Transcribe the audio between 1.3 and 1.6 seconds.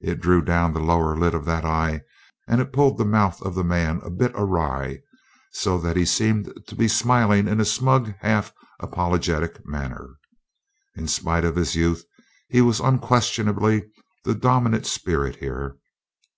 of